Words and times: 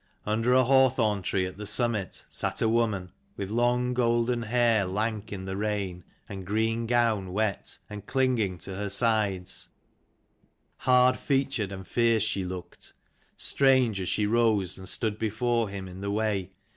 Under 0.25 0.51
a 0.53 0.63
hawthorn 0.63 1.21
tree 1.21 1.45
at 1.45 1.57
the 1.57 1.67
summit 1.67 2.25
sat 2.27 2.59
a 2.59 2.67
woman, 2.67 3.11
with 3.37 3.51
long 3.51 3.93
golden 3.93 4.41
hair 4.41 4.83
lank 4.85 5.31
in 5.31 5.45
the 5.45 5.55
rain, 5.55 6.03
and 6.27 6.43
green 6.43 6.87
gown 6.87 7.33
wet, 7.33 7.77
and 7.87 8.07
clinging 8.07 8.57
to 8.57 8.73
her 8.75 8.89
sides: 8.89 9.69
hard 10.77 11.17
featured, 11.17 11.71
and 11.71 11.85
fierce 11.87 12.23
she 12.23 12.43
looked: 12.43 12.93
strange, 13.37 14.01
as 14.01 14.09
she 14.09 14.25
rose 14.25 14.75
and 14.75 14.89
stood 14.89 15.19
before 15.19 15.69
him 15.69 15.87
in 15.87 16.01
the 16.01 16.09
way. 16.09 16.49